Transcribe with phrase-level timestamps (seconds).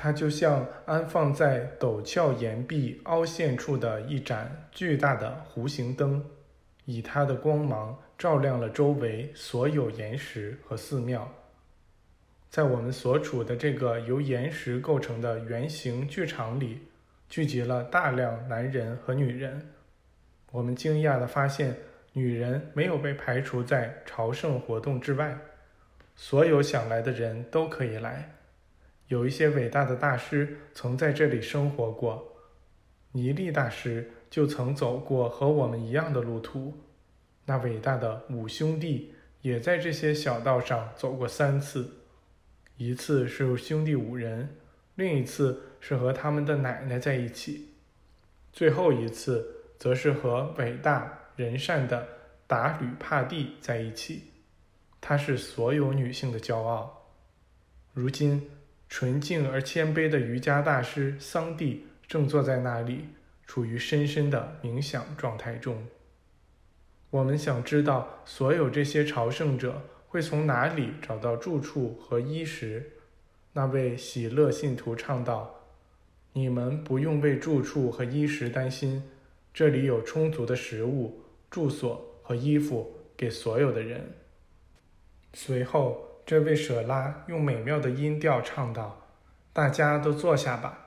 [0.00, 6.24] 它就像安放在陡峭岩壁凹陷处的一盏巨大的弧形灯，
[6.84, 11.28] 以它的光芒照亮了周围所有岩石和寺庙。
[12.48, 16.78] 在我们所处的这个由岩石构成的圆形剧场里，
[17.28, 19.60] 聚集了大量男人和女人。
[20.52, 21.76] 我们惊讶地发现，
[22.12, 25.36] 女人没有被排除在朝圣活动之外，
[26.14, 28.36] 所有想来的人都可以来。
[29.08, 32.36] 有一些伟大的大师曾在这里生活过，
[33.12, 36.74] 尼利大师就曾走过和我们一样的路途。
[37.46, 41.90] 那伟大的五兄弟也在这些小道上走过三次，
[42.76, 44.56] 一次是兄弟五人，
[44.94, 47.70] 另一次是和他们的奶奶在一起，
[48.52, 49.48] 最后一次
[49.78, 52.06] 则是和伟大仁善的
[52.46, 54.24] 达吕帕蒂在一起。
[55.00, 57.08] 她是所有女性的骄傲。
[57.94, 58.46] 如今。
[58.88, 63.04] 纯净而谦卑的瑜伽大师桑蒂正坐在那里，
[63.46, 65.86] 处于深深的冥想状态中。
[67.10, 72.92] 我们想知道，所有这些朝圣者会从哪里找到住处和衣食？
[73.52, 75.66] 那位喜乐信徒唱道
[76.32, 79.02] ：“你们不用为住处和衣食担心，
[79.52, 84.14] 这里有充足的食物、住所和衣服给所有的人。”
[85.34, 86.07] 随后。
[86.28, 89.00] 这位舍拉用美妙的音调唱道
[89.54, 90.78] ：“大家都坐下吧。”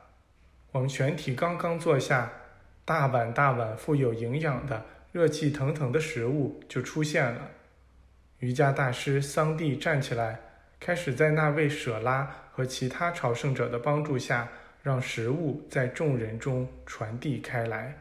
[0.71, 2.31] 我们全体刚刚坐下，
[2.85, 7.49] 大碗大碗富有营养的、热气腾腾的食物就出现了。
[8.37, 10.39] 瑜伽大师桑蒂站起来，
[10.79, 14.47] 开始在那位舍拉和其他朝圣者的帮助下，
[14.83, 17.97] 让食物在众人中传递开来。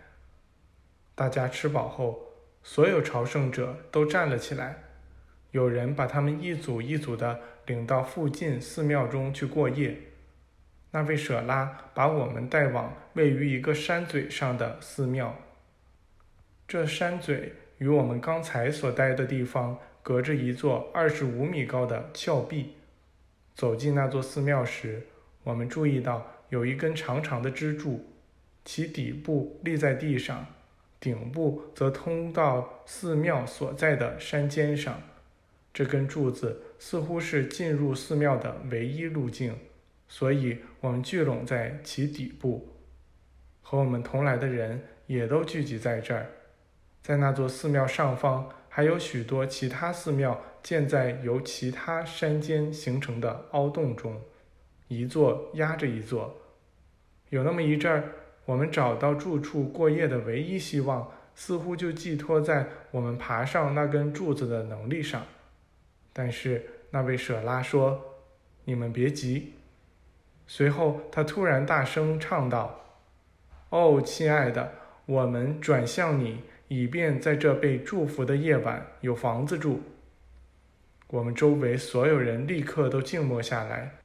[1.14, 2.20] 大家吃饱后，
[2.62, 4.89] 所有朝圣者都站了起来。
[5.52, 9.96] 有人把他们一组一组的领到附近寺庙中去过夜。
[10.92, 15.36] 那位舍拉把我们带往位于一个山嘴上的寺庙。
[16.66, 22.74] 这山嘴与我们刚才所待的地方隔着一座二十五米高的峭壁。
[23.54, 25.06] 走进那座寺庙时，
[25.42, 28.04] 我们注意到有一根长长的支柱，
[28.64, 30.46] 其底部立在地上，
[30.98, 35.00] 顶部则通到寺庙所在的山尖上。
[35.72, 39.54] 这根柱子似乎是进入寺庙的唯一路径，
[40.08, 42.68] 所以我们聚拢在其底部。
[43.62, 46.26] 和我们同来的人也都聚集在这儿。
[47.02, 54.20] 在那座寺庙上方，还有许多其他寺庙建在由其他山间形成的凹洞中，
[54.88, 56.36] 一座压着一座。
[57.28, 58.04] 有那么一阵儿，
[58.44, 65.24] 我们找到住处过夜的唯一希望，似乎就寄托在我们爬上那根柱子的能力上。
[66.12, 68.16] 但是那位舍拉说
[68.64, 69.54] ：“你们别急。”
[70.46, 72.80] 随后他突然大声唱道
[73.70, 74.72] ：“哦，亲爱的，
[75.06, 79.82] 我们转向你，以便在这被祝福的夜晚有房子住。”
[81.08, 83.98] 我们周围所有人立刻都静默下来。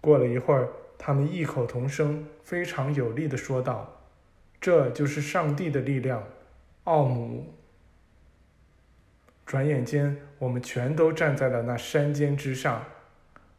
[0.00, 4.02] 过了一会儿，他们异口同声、非常有力地说道
[4.60, 6.24] ：“这就是上帝的力量，
[6.84, 7.54] 奥姆。”
[9.46, 12.84] 转眼间，我们全都站在了那山尖之上，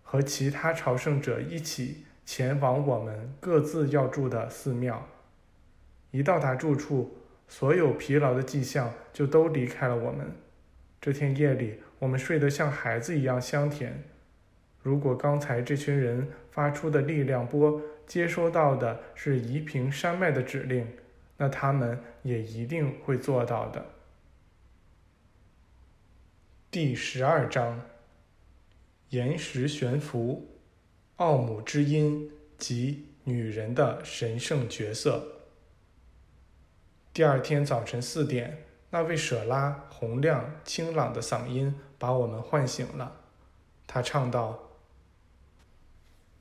[0.04, 5.08] 和其他朝圣者一起前往我们各自要住的寺庙。
[6.12, 10.30] 一到达住处，所有疲劳的迹象就都离开了我们。
[11.00, 14.04] 这天夜里，我们睡得像孩子一样香甜。
[14.84, 20.86] 如果刚才这群人发出的力量波接收到的是夷平山脉的指令，
[21.38, 23.86] 那他们也一定会做到的。
[26.80, 27.82] 第十二章：
[29.10, 30.48] 岩石悬浮，
[31.16, 35.26] 奥姆之音及女人的神圣角色。
[37.12, 43.22] 第二天早晨四点，那位舍拉洪亮清朗的嗓音把我们唤醒了。
[43.88, 44.78] 他唱道：“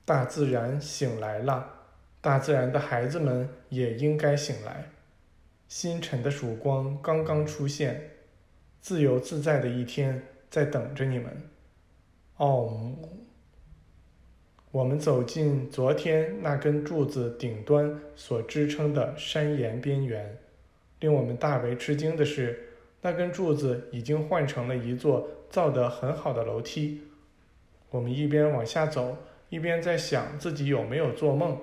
[0.05, 1.87] 大自然醒来了，
[2.21, 4.91] 大自然的孩子们也应该醒来。
[5.67, 8.11] 星辰的曙光刚刚出现。”
[8.87, 11.43] 自由自在的一天在等着你们，
[12.37, 13.27] 奥姆。
[14.71, 20.38] 我们走进昨天那根柱子顶端所支撑的山岩边缘。
[21.00, 27.03] 令我们大为吃惊的是，那根柱子已经换成了一座造得很好的楼梯。
[27.91, 29.19] 我们一边往下走，
[29.49, 31.59] 一边在想自己有没有做梦。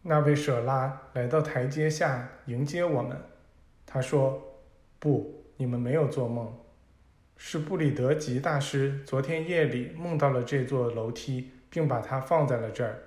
[0.00, 3.14] 那位舍拉来到台阶下迎接我们，
[3.84, 4.42] 他说
[4.98, 6.52] ：“不。”你们没有做梦，
[7.36, 13.02] 是布里德吉大师昨天夜里梦到了这座楼梯，并把它放在了这儿。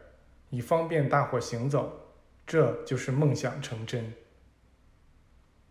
[0.49, 2.05] 以方便大伙行走。
[2.47, 4.11] 这就是梦想成真。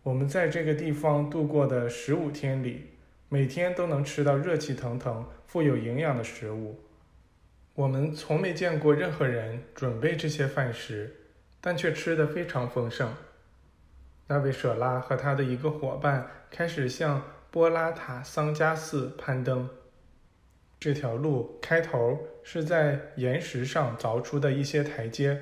[0.01, 2.91] 我们在这个地方度过的十五天里，
[3.27, 6.79] 每天都能吃到热气腾腾、富有营养的食物。
[7.75, 11.13] 我们从没见过任何人准备这些饭食，
[11.59, 13.13] 但却吃得非常丰盛。
[14.29, 19.67] 那位舍拉和他的一个伙伴开始向波拉塔桑加寺攀登。
[20.79, 25.41] 这条路开头是在岩石上凿出的一些台阶。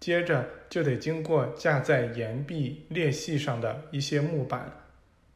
[0.00, 4.72] 接着就得经过架在岩壁裂隙上的一些木板，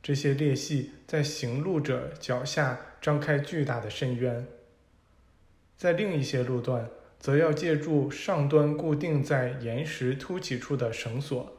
[0.02, 4.44] 这些裂隙在行路者脚下张开巨大的深渊。
[5.76, 6.88] 在另一些路段，
[7.20, 11.55] 则要借助上端固定在岩石凸起处的绳索。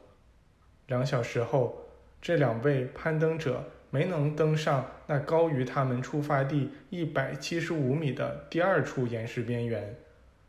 [0.88, 1.86] 两小时后，
[2.20, 9.96] 这两位攀登者没能登上那高于他们出发地一百七十五米的第二处岩石边缘。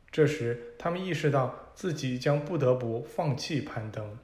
[0.09, 4.17] 这时，他们意识到自己将不得不放弃攀登。